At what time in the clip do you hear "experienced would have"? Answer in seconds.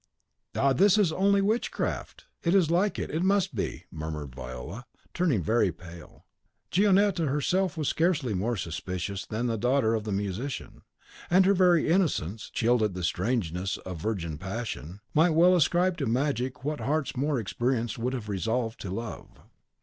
17.39-18.27